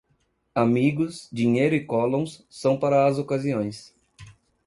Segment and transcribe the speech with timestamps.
[0.55, 3.93] Amigos, dinheiro e collons são para as ocasiões.